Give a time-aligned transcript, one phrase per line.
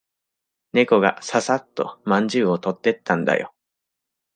[0.73, 3.53] 猫がささっとまんじゅうを取ってったんだよ。